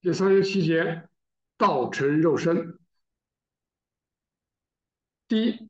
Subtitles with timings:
[0.00, 1.08] 第三十七节，
[1.56, 2.78] 道成肉身。
[5.26, 5.68] 第一，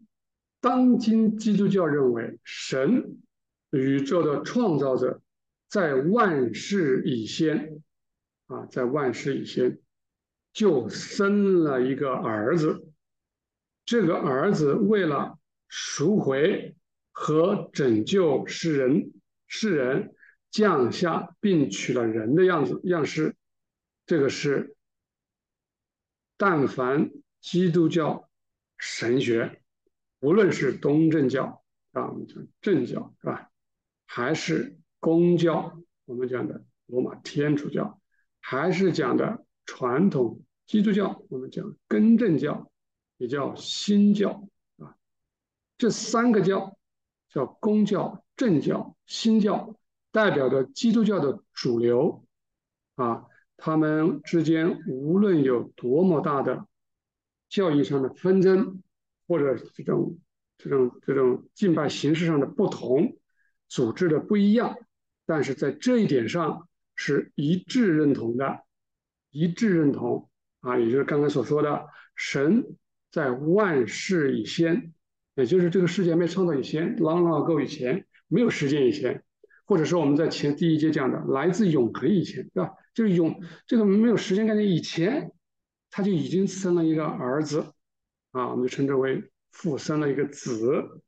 [0.60, 3.22] 当今基督教认为，神，
[3.70, 5.22] 宇宙的创造者，
[5.70, 7.82] 在万事以先，
[8.48, 9.80] 啊，在万事以先，
[10.52, 12.86] 就生了一个儿子。
[13.86, 15.38] 这个儿子为了
[15.68, 16.76] 赎回
[17.12, 19.10] 和拯救世人，
[19.46, 20.14] 世人
[20.50, 23.34] 降下并取了人的样子样式。
[24.08, 24.74] 这个是，
[26.38, 27.10] 但凡
[27.42, 28.30] 基督教
[28.78, 29.62] 神学，
[30.20, 31.62] 无论是东正教
[31.92, 33.50] 啊，我们讲正教是吧，
[34.06, 38.00] 还是公教，我们讲的罗马天主教，
[38.40, 42.72] 还是讲的传统基督教，我们讲根正教，
[43.18, 44.48] 也叫新教
[44.78, 44.96] 啊，
[45.76, 46.78] 这三个教
[47.28, 49.78] 叫公教、正教、新教，
[50.10, 52.24] 代表着基督教的主流
[52.94, 53.26] 啊。
[53.58, 56.66] 他们之间无论有多么大的
[57.50, 58.82] 教义上的纷争，
[59.26, 60.18] 或者这种
[60.56, 63.18] 这种这种敬拜形式上的不同，
[63.68, 64.78] 组织的不一样，
[65.26, 68.62] 但是在这一点上是一致认同的，
[69.30, 70.30] 一致认同。
[70.60, 72.64] 啊，也就是刚才所说的，神
[73.12, 74.92] 在万事以先，
[75.36, 79.22] 也就是这个世界没创造以前，long long ago 以前，没有时间以前，
[79.68, 82.72] 或者说我们在前第一节讲的，来自永恒以前，对吧？
[82.94, 85.30] 就是永这个没有时间概念以前，
[85.90, 87.60] 他就已经生了一个儿子，
[88.30, 91.02] 啊，我们就称之为父生了一个子，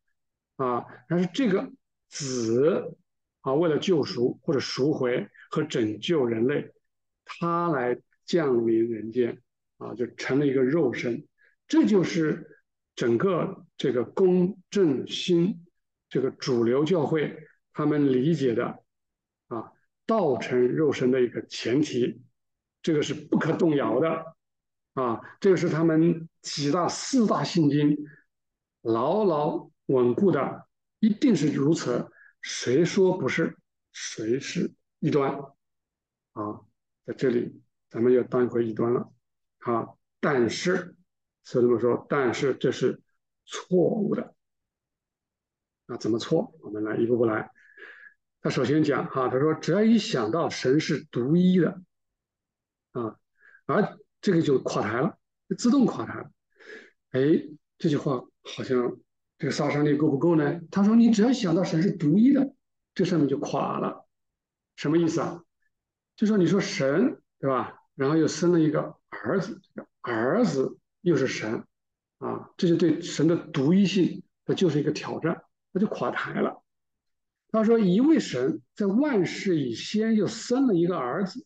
[0.57, 1.73] 啊，但是这个
[2.11, 2.99] 子
[3.41, 6.71] 啊，为了救赎或者赎回和拯救人类，
[7.25, 9.41] 他来降临人间，
[9.79, 11.27] 啊，就成了一个肉身，
[11.67, 12.61] 这就是
[12.95, 15.65] 整个这个公正心
[16.11, 17.35] 这个主流教会
[17.81, 18.85] 他们理解的
[19.49, 19.73] 啊。
[20.07, 22.21] 道成肉身的一个前提，
[22.83, 24.35] 这个是不可动摇的
[24.95, 25.21] 啊！
[25.39, 27.97] 这个是他们几大四大信经
[28.83, 30.67] 牢牢稳固的，
[30.99, 32.11] 一定是如此。
[32.43, 33.57] 谁说不是，
[33.93, 35.33] 谁是异端
[36.33, 36.61] 啊？
[37.05, 39.13] 在这里，咱们要当回异端了
[39.61, 39.87] 啊！
[40.19, 40.97] 但是，
[41.45, 43.01] 所以这么说，但是这是
[43.45, 44.35] 错误的
[45.87, 45.97] 啊？
[45.99, 46.53] 怎么错？
[46.63, 47.49] 我们来一步步来。
[48.43, 51.83] 他首先讲哈，他说只要一想到神是独一的，
[52.93, 53.17] 啊，
[53.67, 55.19] 而这个就垮台了，
[55.59, 56.31] 自动垮台了。
[57.11, 57.21] 哎，
[57.79, 58.97] 这句话好像
[59.39, 60.61] 这个杀伤力够不够呢？
[60.71, 62.55] 他说你只要想到神是独一的，
[62.95, 64.07] 这上面就垮了。
[64.77, 65.43] 什么意思啊？
[66.17, 67.77] 就说你说神对吧？
[67.95, 69.61] 然后又生了一个儿子，
[70.01, 71.67] 儿子又是神，
[72.19, 76.60] 啊，这就对神的独一性，那就是一个挑战，那就垮台了。
[77.53, 81.45] 他说：“一位神在万事以先又生了一个儿子。”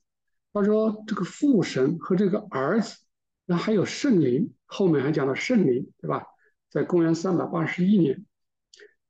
[0.52, 2.98] 他说：“这个父神和这个儿子，
[3.46, 6.24] 那还有圣灵，后面还讲到圣灵，对吧？
[6.70, 8.24] 在公元三百八十一年，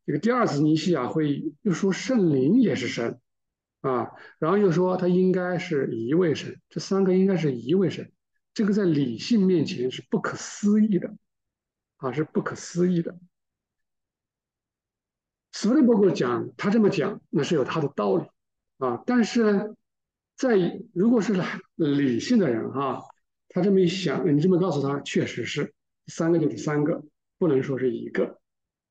[0.06, 3.18] 这个第二次尼西亚会议又说圣灵也是神，
[3.80, 8.12] 啊，然后又说他应该是一位神，这三个应该是一位神，
[8.54, 11.14] 这个在理性面前是不可思议的，
[11.96, 13.18] 啊，是不可思议的。”
[15.56, 18.26] 斯德伯格讲，他这么讲，那是有他的道理
[18.78, 19.00] 啊。
[19.06, 19.76] 但是呢，
[20.36, 21.32] 在如果是
[21.76, 23.04] 理性的人哈，
[23.48, 25.72] 他这么一想，你这么告诉他，确实是
[26.08, 27.04] 三个就是三个，
[27.38, 28.40] 不能说是一个。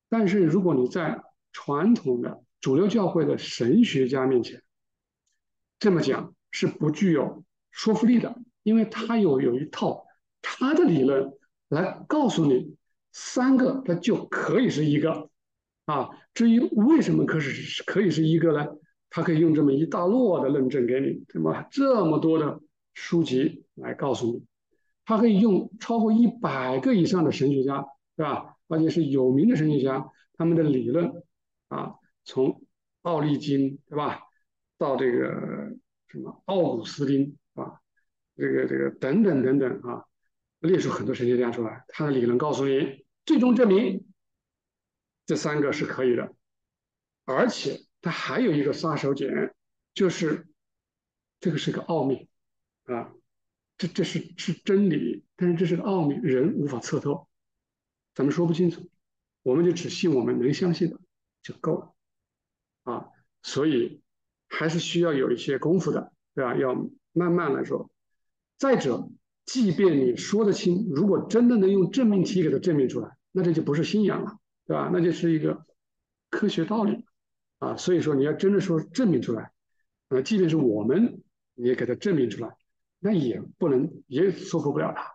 [0.08, 1.22] 但是如果你在
[1.52, 4.62] 传统的主流教会的神学家面前
[5.78, 10.06] 这么讲，是不具有说服力的，因为他有有一套
[10.40, 11.30] 他的理论
[11.68, 12.74] 来告诉你，
[13.12, 15.28] 三个它就可以是一个。
[15.86, 18.66] 啊，至于为什么可是可以是一个呢？
[19.10, 22.60] 他可以用这么一大摞的论证给你，这么这么多的
[22.94, 24.44] 书籍来告诉你，
[25.04, 27.84] 他可以用超过一百个以上的神学家，
[28.16, 28.56] 对吧？
[28.66, 31.12] 而且是有名的神学家，他们的理论
[31.68, 31.94] 啊，
[32.24, 32.62] 从
[33.02, 34.20] 奥利金，对吧？
[34.78, 35.76] 到这个
[36.08, 37.74] 什么奥古斯丁啊，
[38.36, 40.02] 这个这个等等等等啊，
[40.58, 44.03] 列出很多神学家出来，他的理论告诉你，最终证明。
[45.26, 46.34] 这三个是可以的，
[47.24, 49.52] 而且它还有一个杀手锏，
[49.94, 50.46] 就是
[51.40, 52.28] 这个是个奥秘
[52.84, 53.12] 啊，
[53.78, 57.28] 这这是是真理，但是这是个奥秘，人无法测透，
[58.14, 58.90] 咱们说不清楚，
[59.42, 61.00] 我们就只信我们能相信的
[61.42, 61.94] 就够了
[62.82, 63.08] 啊，
[63.42, 64.02] 所以
[64.48, 66.56] 还是需要有一些功夫的，对吧？
[66.56, 66.74] 要
[67.12, 67.90] 慢慢来说。
[68.58, 69.08] 再者，
[69.46, 74.38] 即便你说得清，如果真的能用证明题给它证明出来，那这就不是信仰了。
[74.66, 74.90] 对吧？
[74.92, 75.66] 那就是一个
[76.30, 77.04] 科学道理
[77.58, 79.52] 啊，所以说你要真的说证明出来，
[80.08, 81.22] 呃，即便是我们
[81.54, 82.56] 也给他证明出来，
[82.98, 85.12] 那也不能也说服不了他。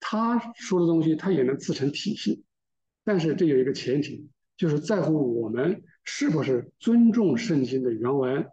[0.00, 2.44] 他说的东西他也能自成体系，
[3.04, 8.46] 但是这有一个前提，就是在乎我们是不是尊重圣经的原文，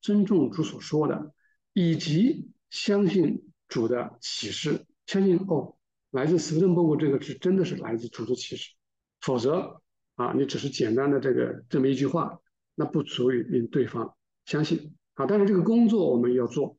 [0.00, 1.32] 尊重主所说的，
[1.72, 5.76] 以及相信主的启示，相信哦，
[6.10, 8.72] 来自斯登伯格这个是真的是来自主的启示，
[9.20, 9.80] 否则
[10.16, 12.40] 啊，你只是简单的这个这么一句话，
[12.74, 15.26] 那不足以令对方相信啊。
[15.26, 16.78] 但是这个工作我们要做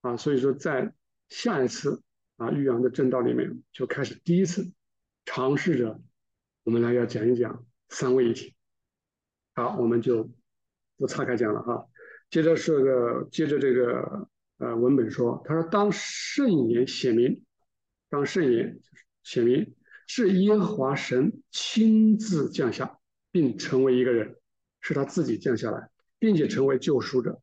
[0.00, 0.92] 啊，所以说在
[1.28, 2.02] 下一次。
[2.38, 4.70] 啊，玉阳的正道里面就开始第一次
[5.24, 6.02] 尝试着，
[6.64, 8.54] 我们来要讲一讲三位一体。
[9.54, 10.30] 好，我们就
[10.98, 11.88] 不岔开讲了哈。
[12.28, 17.42] 接着是个，接着这个呃文本说，他说当圣言显明，
[18.10, 18.78] 当圣言
[19.22, 19.74] 显明
[20.06, 22.98] 是耶和华神亲自降下，
[23.30, 24.36] 并成为一个人，
[24.80, 27.40] 是他自己降下来，并且成为救赎者。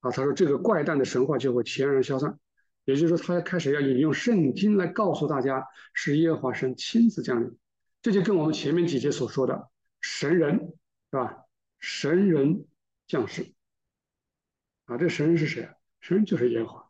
[0.00, 2.38] 啊，他说这个怪诞的神话就会全然消散。
[2.84, 7.58] 也就是说，他开始要引用圣经来告诉大家，是耶和华神亲自降临。
[8.00, 9.68] 这就跟我们前面几节所说的
[10.00, 10.74] 神人，
[11.10, 11.38] 是吧？
[11.80, 12.64] 神人
[13.08, 13.52] 降世
[14.84, 15.74] 啊，这神人是谁啊？
[16.00, 16.85] 神人就是耶和华。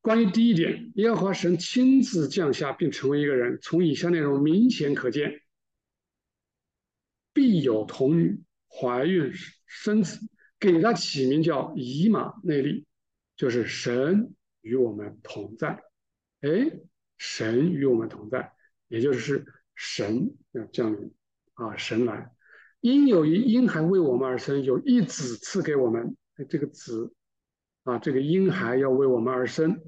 [0.00, 5.42] 关于第一点，耶和华神亲自降下并成为一个人，从以下内容明显可见：
[7.32, 9.32] 必有童女怀孕
[9.66, 10.18] 生子，
[10.58, 12.86] 给他起名叫以马内利，
[13.36, 14.34] 就是神。
[14.60, 15.82] 与我们同在，
[16.40, 16.70] 哎，
[17.16, 18.52] 神与我们同在，
[18.88, 21.10] 也就是神要降临
[21.54, 22.32] 啊，神来，
[22.80, 26.16] 因有一婴孩为我们而生，有一子赐给我们，
[26.50, 27.14] 这个子
[27.88, 29.80] 啊，这个婴孩要为我们而生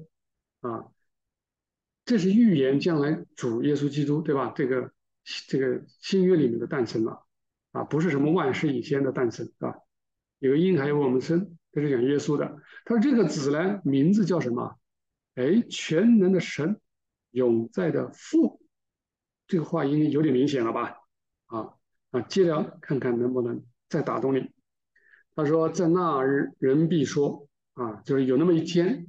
[0.61, 0.85] 啊，
[2.03, 4.51] 这是预言将来主耶稣基督对吧？
[4.55, 4.91] 这个
[5.47, 7.25] 这个新约里面的诞生了
[7.73, 9.75] 啊，不是什么万世以先的诞生是吧？
[10.39, 11.57] 有个婴孩为我们生。
[11.73, 12.57] 这是讲耶稣的。
[12.83, 14.75] 他说：“这个子呢，名字叫什么？
[15.35, 16.81] 哎，全能的神，
[17.29, 18.59] 永在的父。
[19.47, 20.97] 这个话应该有点明显了吧？
[21.45, 21.75] 啊
[22.09, 24.51] 啊，接着看看能不能再打动你。
[25.33, 29.07] 他说，在那日，人必说啊，就是有那么一天，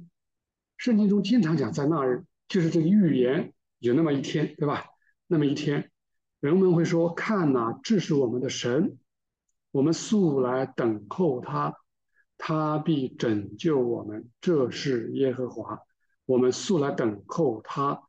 [0.77, 4.85] 圣经中经常讲在那日，就是这个预言有那么一天，对吧？
[5.27, 5.91] 那么一天，
[6.39, 8.97] 人们会说：看呐，这是我们的神，
[9.71, 11.75] 我们素来等候他。”
[12.35, 15.79] 他必拯救我们，这是耶和华。
[16.25, 18.03] 我们素来等候他，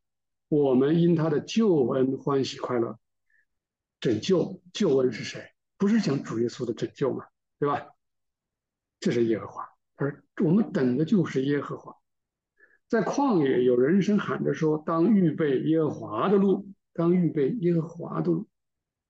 [0.48, 2.98] 我们因他的救恩欢喜快乐。
[4.00, 5.52] 拯救救恩是谁？
[5.76, 7.24] 不是讲主耶稣的拯救吗？
[7.60, 7.86] 对吧？
[8.98, 11.96] 这是耶和华，而我们等的就是耶和华。
[12.88, 18.48] 在旷野，有人声喊着说：“当预备耶和华的路，当预备耶和华的路。”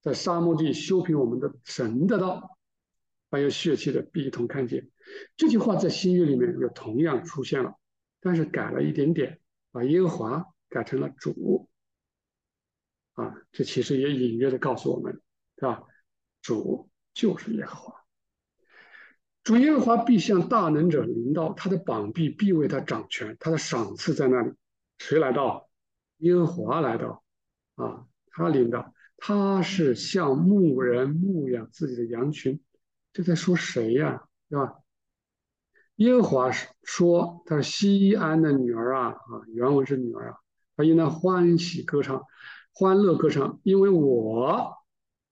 [0.01, 2.59] 在沙漠地修平我们的神的道，
[3.31, 4.91] 还有血气的必一同看见。
[5.35, 7.75] 这句话在新约里面又同样出现了，
[8.21, 9.41] 但是改了一点点，
[9.73, 11.71] 把耶和华改成了主，
[13.15, 15.21] 啊，这其实也隐约的告诉我们，
[15.57, 15.83] 是吧？
[16.43, 18.04] 主就是耶和华，
[19.45, 24.51] 主耶和华必向大能者领到，他的膀臂必为他掌权，他的赏赐在那里。
[24.97, 25.69] 谁来到？
[26.19, 27.23] 耶和华来到，
[27.75, 32.59] 啊，他领导，他是像牧人牧养自己的羊群，
[33.13, 34.27] 这在说谁呀？
[34.49, 34.77] 对吧？
[35.97, 36.51] 耶和华
[36.83, 40.39] 说：“他是西安的女儿啊，啊，原文是女儿啊，
[40.75, 42.23] 他应当欢喜歌唱，
[42.73, 44.75] 欢乐歌唱，因为我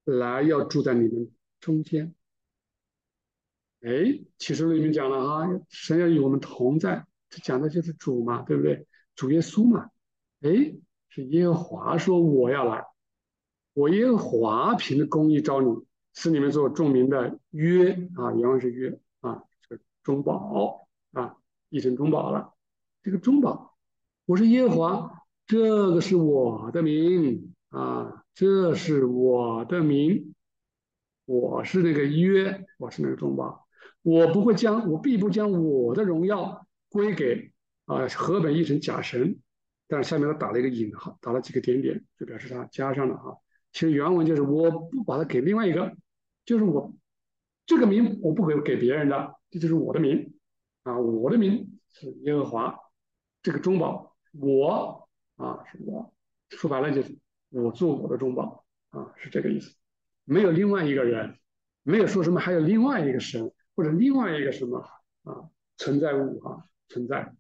[0.05, 2.15] 来要住在你们中间。”
[3.83, 8.87] 哎，启示录里面讲了哈，神要与我们同在，这讲的就是主嘛，对不对？
[9.15, 9.91] 主耶稣嘛。
[10.41, 10.75] 哎，
[11.09, 12.85] 是耶和华说我要来，
[13.75, 15.85] 我耶和华凭着公义招你，
[16.15, 19.43] 是你们做众民的约啊，原文是约啊。
[19.69, 21.37] 这个中保啊，
[21.69, 22.55] 译成中保了。
[23.03, 23.77] 这个中保，
[24.27, 30.35] 我是耶和华，这个是我的名啊，这是我的名，
[31.25, 33.62] 我是那个约，我是那个中保，
[34.03, 37.53] 我不会将，我必不将我的荣耀归给
[37.87, 39.39] 啊河北一成假神，
[39.89, 43.39] 但是下面他打了一个引号，打了几个点点，就表示他加上了哈。
[43.73, 45.97] 其实原文就是我不把它给另外一个，
[46.45, 46.93] 就是我
[47.65, 49.35] 这个名我不给给别人的。
[49.51, 50.33] 这就是我的名
[50.83, 52.75] 啊，我的名是耶和华，
[53.43, 56.13] 这个中保，我啊是我，
[56.49, 57.17] 说白了就是
[57.51, 59.75] 我做我的中保啊，是这个意思。
[60.25, 61.39] 没有另外一个人，
[61.83, 64.79] 没有说什么还有另外一个神或者另外一个什么
[65.25, 67.35] 啊存在物啊存在。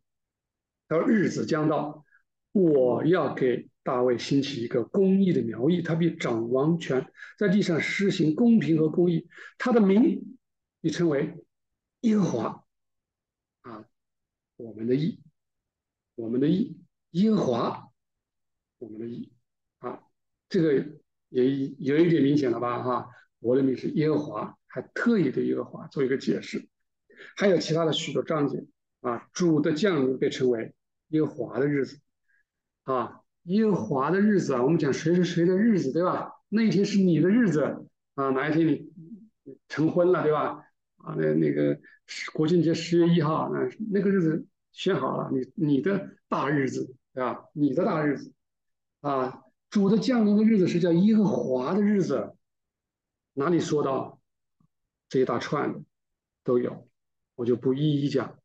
[0.88, 2.04] 到日子将到，
[2.52, 10.36] 我要给大卫兴起一个公义的苗裔，他必掌王权，在地上施行公平和公义，他的名
[10.80, 11.36] 你称为。
[12.02, 12.64] 耶和华
[13.60, 13.84] 啊，
[14.56, 15.20] 我们的义
[16.16, 16.76] 我们的义，
[17.12, 17.92] 耶和华，
[18.78, 19.30] 我们的义，
[19.78, 20.02] 啊，
[20.48, 20.84] 这个
[21.28, 22.82] 也有一点明显了吧？
[22.82, 23.08] 哈，
[23.42, 26.68] 我的名是耶和华，还特意对耶和华做一个解释。
[27.36, 28.64] 还有其他的许多章节
[29.00, 30.74] 啊，主的降临被称为
[31.08, 31.98] 耶和华的日子，
[32.84, 36.32] 啊，耶和华的日子啊，我们讲谁是谁的日子，对吧？
[36.48, 38.90] 那一天是你的日子啊，哪一天你
[39.68, 40.64] 成婚了，对吧？
[40.98, 41.78] 啊，那那个
[42.32, 47.44] 国庆节十月一号，那那个日子选好了，你你的大日子，对吧？
[47.52, 48.32] 你的大日子，
[49.00, 52.34] 啊，主的降临的日子是叫耶和华的日子，
[53.34, 54.20] 哪里说到
[55.08, 55.80] 这一大串的
[56.44, 56.88] 都有，
[57.34, 58.38] 我就不一一讲，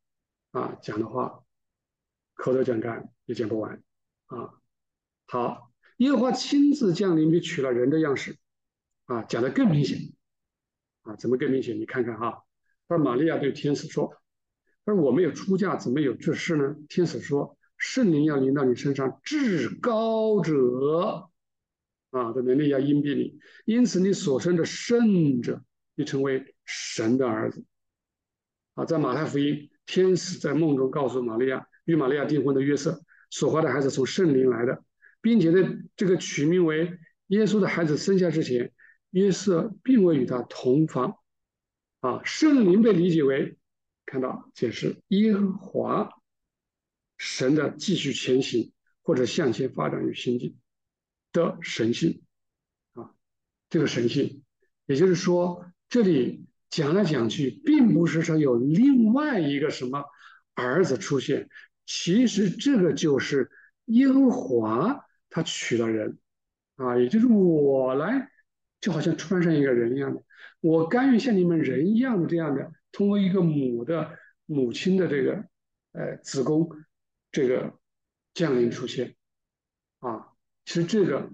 [0.51, 1.43] 啊，讲的话
[2.33, 3.81] 口头讲干也讲不完，
[4.27, 4.53] 啊，
[5.27, 8.37] 好，耶和华亲自降临并取了人的样式，
[9.05, 10.13] 啊，讲的更明显，
[11.01, 11.79] 啊，怎么更明显？
[11.79, 12.43] 你看看哈。
[12.89, 14.15] 他说：“玛利亚对天使说
[14.85, 21.29] ：‘他说我没有出嫁，怎么有这事呢？’天使说：‘圣灵要临到你身上，至高者
[22.17, 25.63] 啊的能力要荫蔽你，因此你所生的圣者
[25.95, 27.63] 必成为神的儿子。’
[28.75, 34.83] 啊，在马太福音，天使在梦中告诉玛利亚，与玛利亚订婚的约瑟所怀的孩子从圣灵来的，
[35.21, 36.97] 并且呢，这个取名为
[37.27, 38.71] 耶稣的孩子生下之前，
[39.11, 41.17] 约瑟并未与他同房。”
[42.01, 43.57] 啊，圣灵被理解为
[44.05, 46.09] 看到解释耶和华
[47.17, 48.71] 神的继续前行
[49.01, 50.55] 或者向前发展与行进
[51.37, 52.23] 的神性
[52.93, 53.11] 啊，
[53.69, 54.43] 这个神性，
[54.87, 60.03] 也就是说，这里讲来讲去，并不是说有另外一个什么
[60.55, 61.47] 儿子出现，
[61.85, 63.51] 其实这个就是
[63.85, 66.17] 耶和华他娶了人
[66.75, 68.31] 啊，也就是我来，
[68.81, 70.23] 就好像穿上一个人一样的。
[70.59, 74.17] 我甘愿像你们人一样的这样的，通过一个母的
[74.47, 75.45] 母亲的这个
[75.91, 76.67] 呃子宫
[77.31, 77.77] 这个
[78.33, 79.15] 降临出现，
[80.67, 81.31] 其实这个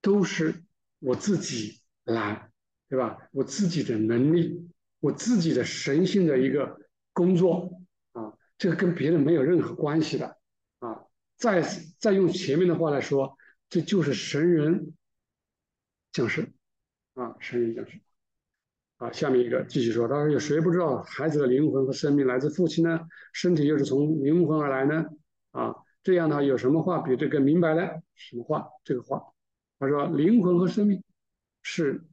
[0.00, 0.62] 都是
[1.00, 2.48] 我自己来，
[2.88, 3.18] 对吧？
[3.32, 6.78] 我自己的能力，我自己的神性的一个
[7.12, 10.36] 工作啊，这个跟别人没有任何关系的
[10.78, 11.02] 啊。
[11.36, 11.60] 再
[11.98, 13.36] 再用前面的话来说，
[13.68, 14.94] 这就是神人
[16.12, 16.52] 降世
[17.14, 18.00] 啊，神人降世。
[18.98, 23.00] 啊，下面一个继续说，他说有谁不知道孩子的灵魂和生命来自父亲呢？
[23.32, 25.04] 身体又是从灵魂而来呢？
[25.50, 25.74] 啊，
[26.06, 27.82] 这样呢，有什么话比这个明白呢？
[28.14, 28.68] 什么话？
[28.84, 29.24] 这个话，
[29.80, 31.02] 他说灵魂和生命
[31.62, 32.04] 是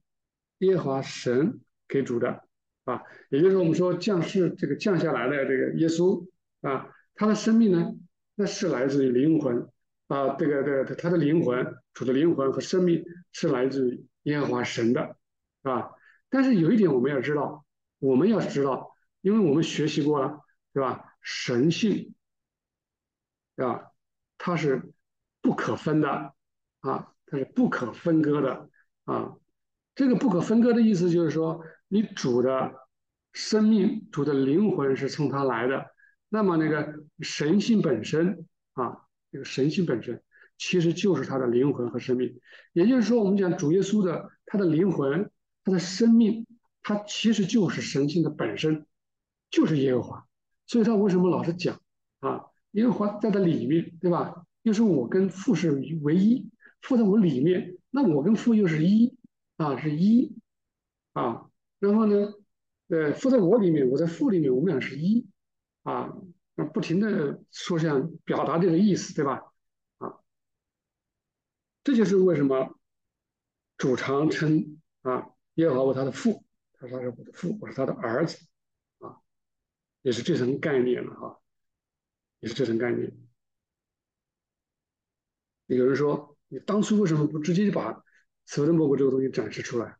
[0.57, 2.43] 耶和华神给主的
[2.85, 6.27] 啊，也就是我们说降世这个降下来的这个耶稣
[6.61, 7.93] 啊，他的生命呢，
[8.33, 9.69] 那是来自于灵魂
[10.07, 15.15] 啊，这个这个他的灵魂主的灵魂和生命是来自于耶和华神的
[15.61, 15.91] 啊。
[16.31, 17.63] 但是有一点我们要知道，
[17.99, 20.39] 我们要知道，因为我们学习过了，
[20.73, 21.13] 对吧？
[21.21, 22.12] 神性，
[23.55, 23.91] 对吧？
[24.37, 24.93] 它是
[25.41, 26.33] 不可分的
[26.79, 28.69] 啊，它是不可分割的
[29.05, 29.35] 啊。
[29.95, 32.73] 这个不可分割的意思就是说，你主的
[33.31, 35.85] 生命、主的灵魂是从他来的，
[36.29, 38.97] 那么那个神性本身啊，
[39.31, 40.21] 这个神性本身
[40.57, 42.39] 其实就是他的灵魂和生命。
[42.73, 45.29] 也就是说，我们讲主耶稣的他的灵魂。
[45.65, 46.45] 他的生命，
[46.81, 48.85] 他其实就是神性的本身，
[49.49, 50.27] 就是耶和华，
[50.67, 51.79] 所以他为什么老是讲
[52.19, 52.47] 啊？
[52.73, 54.45] 耶和华在他里面，对吧？
[54.61, 55.71] 又是我跟父是
[56.03, 56.47] 唯一，
[56.81, 59.17] 父在我里面，那我跟父又是一
[59.57, 60.35] 啊，是一
[61.13, 61.49] 啊。
[61.79, 62.33] 然后呢，
[62.89, 65.25] 呃，父在我里面，我在父里面，我们俩是一
[65.81, 66.13] 啊。
[66.71, 69.41] 不停的说这样表达这个意思，对吧？
[69.97, 70.19] 啊，
[71.83, 72.77] 这就是为什么
[73.75, 75.31] 主常称啊。
[75.55, 78.37] 耶和华为他的父，他说他是我的父，我是他的儿子，
[78.99, 79.17] 啊，
[80.03, 81.39] 也是这层概念了哈，
[82.43, 83.09] 也是这层概念。
[85.67, 88.03] 有人说，你当初为什么不直接把
[88.45, 89.97] 索登伯格这个东西展示出来，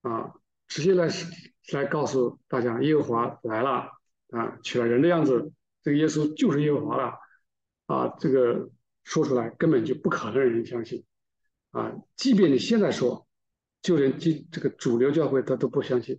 [0.00, 0.32] 啊，
[0.66, 1.06] 直接来
[1.72, 3.90] 来告诉大家耶和华来了，
[4.30, 5.52] 啊，取了人的样子，
[5.82, 7.18] 这个耶稣就是耶和华了，
[7.84, 8.70] 啊，这个
[9.04, 11.04] 说出来根本就不可能让人相信，
[11.72, 13.24] 啊，即便你现在说。
[13.82, 16.18] 就连基这个主流教会他都不相信，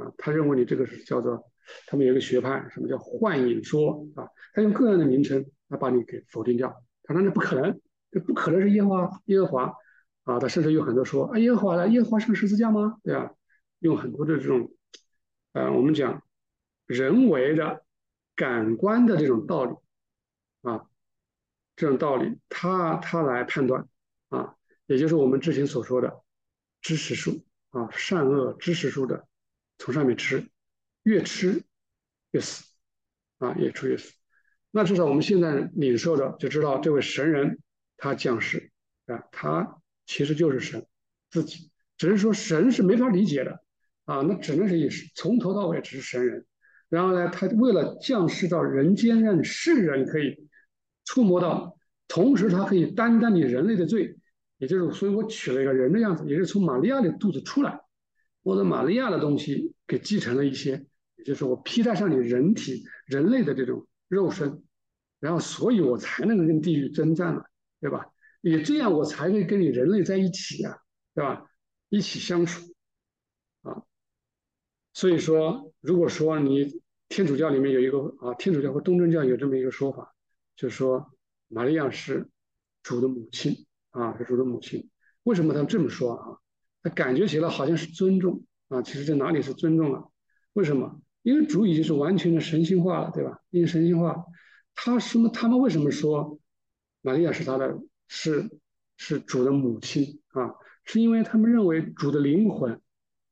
[0.00, 1.44] 啊，他认为你这个是叫做，
[1.86, 4.26] 他们有一个学派，什么叫幻影说啊？
[4.54, 6.82] 他用各样的名称来把你给否定掉。
[7.02, 7.80] 他说那不可能，
[8.10, 9.74] 这不可能是耶和华，耶和华
[10.24, 10.38] 啊！
[10.38, 12.98] 他甚至有很多说啊，耶和华来，耶和华上十字架吗？
[13.02, 13.34] 对吧？
[13.80, 14.72] 用很多的这种，
[15.52, 16.22] 呃，我们讲
[16.86, 17.84] 人为的
[18.34, 19.74] 感官的这种道理
[20.62, 20.86] 啊，
[21.76, 23.86] 这种道理，他他来判断
[24.30, 24.54] 啊，
[24.86, 26.22] 也就是我们之前所说的。
[26.82, 29.28] 知识树啊，善恶知识树的，
[29.80, 30.46] 从上面吃，
[31.04, 31.64] 越吃
[32.32, 32.64] 越死
[33.38, 34.12] 啊，越吃越死。
[34.70, 37.58] 那至少我们现在领受的就知道，这位神人
[37.96, 38.70] 他降世
[39.06, 40.86] 啊，他其实就是神
[41.30, 43.62] 自己，只是说神是没法理解的
[44.04, 46.44] 啊，那只能是以从头到尾只是神人。
[46.90, 50.46] 然后呢，他为了降世到人间，让世人可以
[51.06, 54.18] 触摸到，同时他可以担当你人类的罪，
[54.58, 57.80] 也就是，所以我取了一个人的样子，也是从玛利亚的肚子出来，
[58.42, 64.62] 我的玛利亚的东西给继承了一些，也就是我披戴上你人体人类的这种肉身，
[65.18, 67.44] 然后所以我才能跟地狱征战了，
[67.80, 68.06] 对吧？
[68.40, 70.78] 也这样我才能跟你人类在一起呀，
[71.14, 71.46] 对吧？
[71.90, 72.74] 一起相处
[73.62, 73.82] 啊。
[74.94, 76.80] 所以说，如果说你
[77.10, 80.14] 天主教里面有一个啊，天主教和东正教有这么一个说法，
[80.56, 81.12] 就是说
[81.48, 82.26] 玛利亚是
[82.82, 84.88] 主的母亲啊，是主的母亲。
[85.24, 86.38] 为什么他这么说啊？
[86.82, 90.04] 他感觉起来好像是尊重啊，其实这哪里是尊重啊？
[90.52, 91.00] 为什么？
[91.22, 93.38] 因为主已经是完全的神性化了，对吧？
[93.50, 94.24] 因为神性化，
[94.74, 95.28] 他什么？
[95.28, 96.38] 他们为什么说
[97.02, 98.50] 玛利亚是他的，是
[98.96, 100.54] 是主的母亲啊？
[100.84, 102.80] 是因为他们认为主的灵魂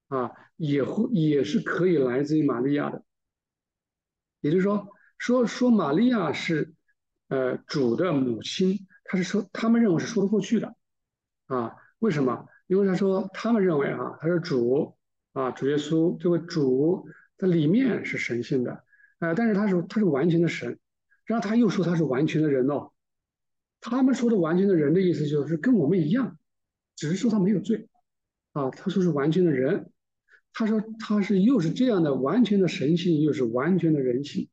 [0.09, 0.33] 啊。
[0.59, 3.05] 也会也是可以来自于玛利亚的，
[4.41, 6.75] 也就是说，说说玛利亚是
[7.29, 10.75] 呃主的母亲，他是说他们认为是说得过去的，
[11.47, 12.45] 啊，为什么？
[12.69, 14.95] 因为他说他们认为啊，他是主
[15.33, 18.85] 啊，主耶稣这位主的里面是神性的，
[19.19, 20.79] 呃，但是他是他是完全的神，
[21.25, 22.93] 然后他又说他是完全的人哦，
[23.81, 26.39] 他们说的完全的人的意思就是跟我们一样，
[26.95, 27.89] 只是说他没有罪，
[28.53, 29.91] 啊，他说是完全的人。
[30.55, 34.49] 他说他是又是这样的完全的神性，又是完全的人性，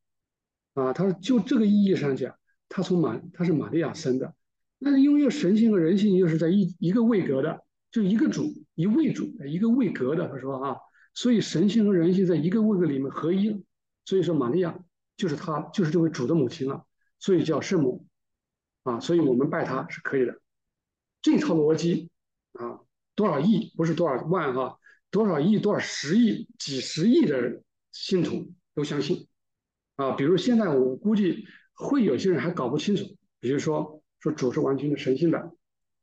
[0.74, 2.36] 啊，他说就这个意义上讲，
[2.70, 4.36] 他从玛他是玛利亚生的，
[4.78, 7.64] 那因为神性和人性又是在一一个位格的，
[7.96, 10.76] 就一个主一位主一个位格的，他说啊，
[11.14, 13.58] 所以神性和人性在一个位格里面合一了，
[14.04, 14.78] 所以说玛利亚
[15.16, 16.86] 就是他就是这位主的母亲了，
[17.20, 18.06] 所以叫圣母，
[18.84, 20.42] 啊，所以我们拜他是可以的，
[21.22, 22.10] 这套逻辑
[22.52, 22.82] 啊，
[23.16, 24.78] 多少亿不是多少万哈。
[25.12, 27.62] 多少亿、多少十亿、几十亿的
[27.94, 29.30] 信徒都相信
[29.96, 30.12] 啊！
[30.12, 33.06] 比如现在我估计会有些人还搞不清楚，
[33.40, 35.56] 比如说说主是完全的神性的，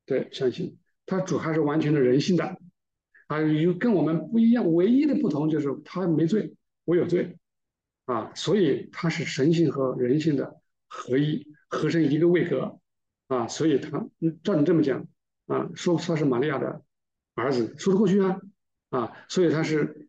[0.06, 2.56] 对，相信他主还是完全的人性的。
[3.28, 7.38] 啊，有跟我们不一样，唯一的不同就是他没罪，我有罪。
[8.04, 12.78] 啊，所以他是神性和人性的合一，合成一个位格。
[13.28, 14.06] 啊，所以他
[14.42, 15.06] 照你这么讲
[15.46, 16.82] 啊，说他是玛利亚的
[17.34, 18.38] 儿子，说得过去啊。
[18.90, 20.08] 啊，所以他是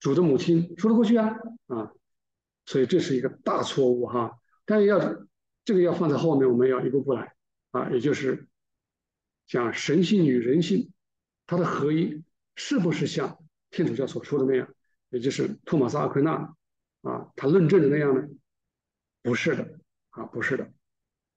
[0.00, 1.36] 主的母亲，说得过去啊。
[1.66, 1.92] 啊，
[2.64, 4.38] 所以这是一个大错误哈。
[4.64, 4.98] 但是要
[5.64, 7.34] 这个要放在后面，我们要一步步来。
[7.72, 8.48] 啊，也就是
[9.48, 10.92] 讲神性与人性
[11.46, 12.22] 它的合一，
[12.54, 14.72] 是不是像天主教所说的那样，
[15.10, 16.54] 也就是托马斯阿奎那
[17.02, 18.28] 啊他论证的那样呢？
[19.22, 19.80] 不是的
[20.10, 20.72] 啊，不是的，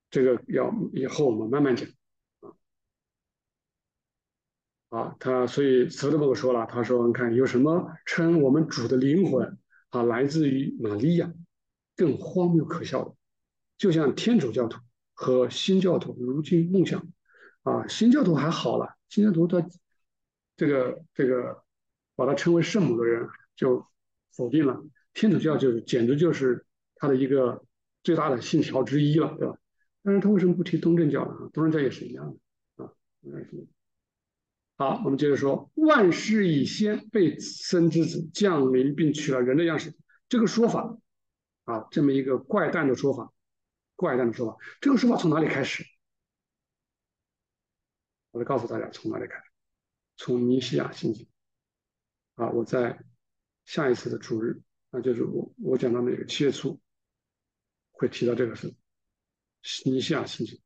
[0.09, 1.89] 这个要以后我们慢慢讲。
[2.41, 2.51] 啊，
[4.89, 9.57] 啊他所以斯德伯格说了，他说：“你看有什么称我们主的灵魂
[9.89, 11.33] 啊，来自于玛利亚，
[11.95, 13.15] 更荒谬可笑的，
[13.77, 14.79] 就像天主教徒
[15.13, 17.07] 和新教徒如今梦想
[17.63, 19.63] 啊，新教徒还好了，新教徒他
[20.57, 21.63] 这个这个
[22.15, 23.85] 把他称为圣母的人就
[24.31, 24.81] 否定了，
[25.13, 27.63] 天主教就是简直就是他的一个
[28.03, 29.55] 最大的信条之一了，对吧？
[30.03, 31.49] 但是他为什么不提东正教呢？
[31.53, 32.35] 东正教也是一样
[32.75, 33.47] 的啊，应该是。”
[34.77, 39.93] 好，我们接着说，万事以先，被生之子降临，并取了人的样式，
[40.27, 40.97] 这个说法
[41.65, 43.31] 啊，这么一个怪诞的说法，
[43.95, 45.85] 怪诞的说法，这个说法从哪里开始？
[48.31, 49.43] 我来告诉大家，从哪里开始？
[50.17, 51.27] 从尼西亚信经
[52.35, 53.03] 啊，我在
[53.65, 56.79] 下一次的主日，那就是我我讲到那个七月初
[57.91, 58.73] 会提到这个事，
[59.85, 60.59] 尼西亚信经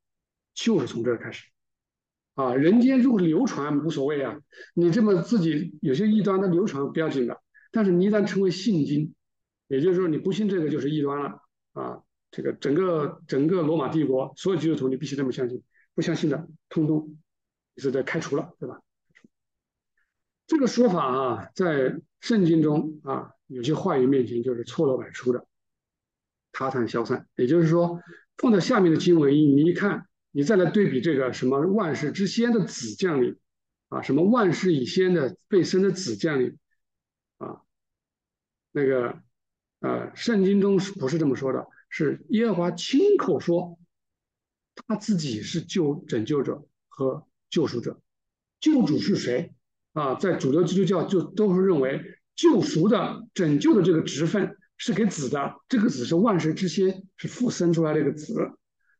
[0.53, 1.49] 就是从这儿开始。
[2.35, 4.37] 啊，人间如果流传无所谓啊，
[4.73, 9.13] 你这么自己有些异端的流传不要紧的，但是你一旦成为信经，
[9.67, 12.03] 也就是说你不信这个就是异端了啊。
[12.31, 17.17] 这个整个整个罗马帝国所有基督徒你必须这么相信，不相信的通通
[17.77, 18.81] 是在开除了，对吧？
[20.47, 25.47] 这个说法啊，在圣经中啊，有些话语面前就是错漏百出的，
[26.51, 27.27] 他谈消散。
[27.35, 28.01] 也就是说，
[28.37, 30.07] 放在下面的经文你一看。
[30.31, 33.37] 你再来对比这个什么万世之先的子降临，
[33.87, 36.57] 啊，什么万世以先的被生的子降临，
[37.37, 37.61] 啊，
[38.73, 39.17] 那个
[39.79, 41.65] 呃，圣经中是不是这么说的？
[41.87, 43.79] 是耶和华亲口说，
[44.75, 48.01] 他自己是救拯救者和救赎者。
[48.59, 49.53] 救主是谁？
[49.93, 58.51] 啊，在主流基督教就都是认为救赎的、拯救的这个职分是给子的，这个子是万世之先，是父生出来的一个子。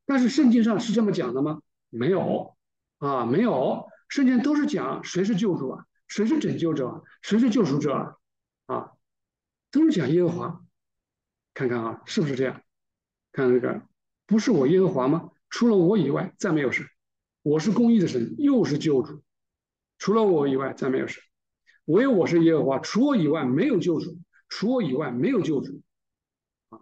[0.05, 1.59] 但是圣经上是这么讲的吗？
[1.89, 2.55] 没有
[2.99, 3.87] 啊，没有。
[4.07, 8.17] 圣经都是讲谁是救主啊，谁是拯救者，啊谁是救赎者
[8.67, 8.91] 啊，
[9.69, 10.61] 都是讲耶和华。
[11.53, 12.61] 看看啊，是不是这样？
[13.33, 13.81] 看那个，
[14.25, 15.31] 不是我耶和华吗？
[15.49, 16.85] 除了我以外，再没有神。
[17.45, 19.21] 我是公义的神，又是救主。
[19.99, 21.21] 除了我以外，再没有神。
[21.85, 24.17] 唯有我是耶和华，除我以外没有救主，
[24.49, 25.79] 除我以外没有救主。
[26.69, 26.79] 啊，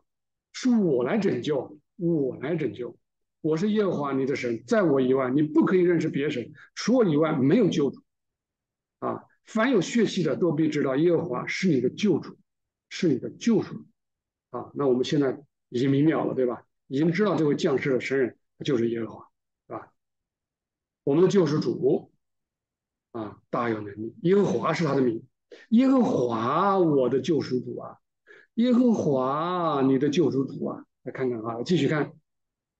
[0.54, 2.98] 是我来拯救，我来拯救。
[3.42, 8.02] 我是耶和华你的神，在我以外你不可以认识别神，除我以外没有救主。
[9.00, 12.38] 啊，凡有血气的都必知道耶和华是你的救主，
[12.88, 13.86] 是你的救主。
[14.52, 16.64] 啊，那我们现在已经明了了，对吧？
[16.88, 19.28] 已经知道这位降世的神人就是耶和华，
[21.04, 22.10] 我们的救世主。
[23.12, 24.16] 啊，大有能力！
[24.24, 25.24] 耶和华是他的名，
[25.70, 28.00] 耶和华我的救世主啊，
[28.56, 32.12] 耶和华你的救世主啊，来看看啊，继续看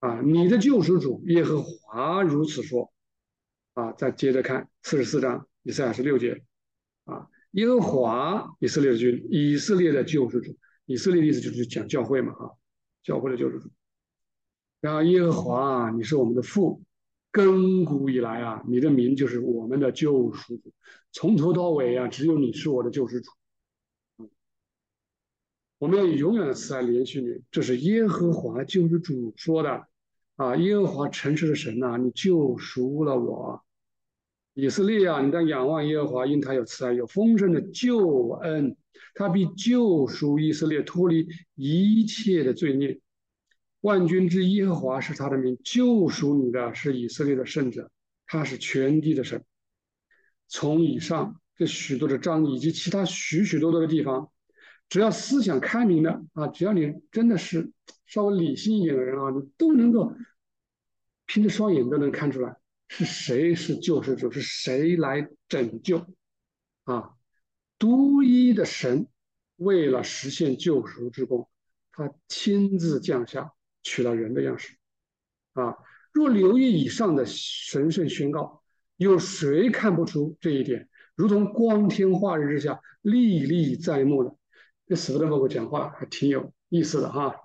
[0.00, 2.92] 啊，你的救世主耶和华如此说
[3.74, 6.42] 啊，再接着看四十四章以赛亚十六节
[7.04, 12.50] 啊，耶和华以色列的君，以色列的救世主，以色列的意思就是讲教会嘛啊，
[13.04, 13.70] 教会的救世主，
[14.80, 16.82] 然后耶和华你是我们的父。
[17.34, 20.72] 亘古以来啊，你的名就是我们的救赎主，
[21.10, 23.30] 从头到尾啊，只有你是我的救世主。
[25.78, 29.84] 我们要以永远的慈爱联系你，这是耶和华救世主说的
[30.36, 30.54] 啊！
[30.56, 33.60] 耶和华诚实的神呐，你救赎了我，
[34.54, 38.76] 以色列啊，你当仰望耶和华，因他有慈爱，有丰盛的救恩，
[39.14, 43.00] 他必救赎以色列，脱离一切的罪孽。
[43.84, 47.90] 万军之耶和华是他的名，救赎你的是以色列的圣者，
[48.26, 49.44] 他是全地的神。
[50.48, 54.30] 从以上这许多的章以及其他许许多多的地方，
[54.88, 57.72] 只要思想开明的啊，只要你真的是
[58.06, 60.14] 稍微理性一点的人啊，你都能够
[61.26, 62.56] 凭着双眼都能看出来
[62.88, 66.06] 是谁是救世主，是谁来拯救
[66.84, 67.10] 啊？
[67.78, 69.06] 独一的神
[69.56, 71.46] 为了实现救赎之功，
[71.92, 73.52] 他亲自降下。
[73.84, 74.74] 取了人的样式，
[75.52, 75.76] 啊！
[76.10, 78.62] 若留意以上的神圣宣告，
[78.96, 80.88] 有谁看不出这一点？
[81.14, 84.36] 如同光天化日之下，历历在目的。
[84.86, 87.36] 这斯德哥尔讲话还挺有意思的哈。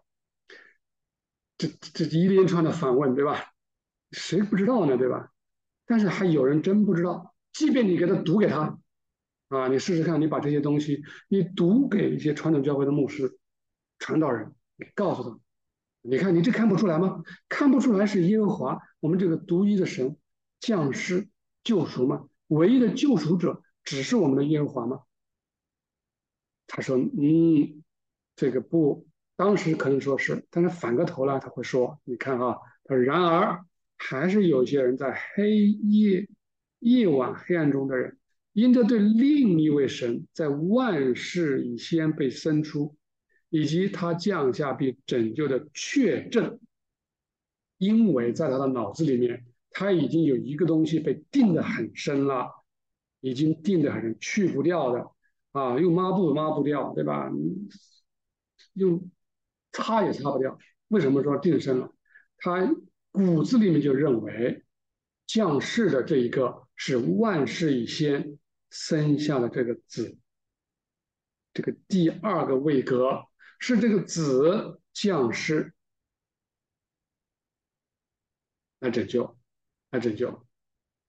[1.58, 3.54] 这这一连串的反问，对吧？
[4.12, 4.97] 谁不知道呢？
[4.97, 5.32] 对吧？
[5.86, 7.36] 但是还有人真不知道。
[7.52, 8.80] 即便你给他读给他，
[9.49, 13.38] 啊，你试试看，你把这些东西你读给一些传统教会的牧师、
[13.97, 15.39] 传道人，你告诉他。
[16.01, 17.23] 你看，你这看不出来吗？
[17.49, 20.15] 看不出来是耶和华，我们这个独一的神
[20.59, 21.27] 降世
[21.63, 22.27] 救赎吗？
[22.47, 25.01] 唯一的救赎者只是我们的耶和华吗？
[26.67, 27.83] 他说：“嗯，
[28.35, 33.65] 这个不，当时可能说是，但是反过头来他会说，你看啊，他说然而
[33.97, 36.29] 还是有些人在黑夜
[36.79, 38.17] 夜晚黑暗中的人，
[38.53, 42.95] 因着对另一位神在万事以先被生出。”
[43.49, 46.59] 以及他降下并拯救的确证，
[47.77, 52.63] 因为在他的脑子里面，他已经有一个东西被定得很深了，
[53.21, 55.09] 已经定得很深，去不掉的
[55.51, 57.31] 啊，用抹布抹不掉，对吧？
[58.73, 59.09] 用
[59.71, 60.57] 擦也擦不掉。
[60.89, 61.91] 为什么说定深了？
[62.38, 62.71] 他
[63.12, 64.63] 骨子里面就认为，
[65.25, 68.38] 降世的这一个是万事以先
[68.69, 70.17] 生下的这个子，
[71.51, 73.25] 这个第二个位格。
[73.60, 75.74] 是这个子降世
[78.80, 79.38] 来拯救，
[79.91, 80.48] 来拯救，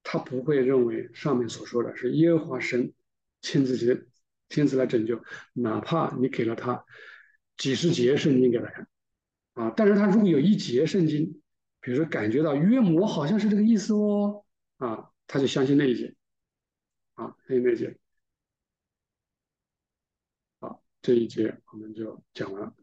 [0.03, 2.93] 他不会认为上面所说的是耶和华神
[3.41, 4.09] 亲自去
[4.49, 6.85] 亲自来拯救，哪怕你给了他
[7.57, 8.89] 几十节圣经给他看
[9.55, 11.41] 啊，但是他如果有一节圣经，
[11.81, 14.45] 比如说感觉到约摩好像是这个意思哦
[14.79, 16.17] 啊，他就相信那一节
[17.15, 18.00] 啊，相信那一节。
[21.03, 22.75] 这一节我们就讲完了。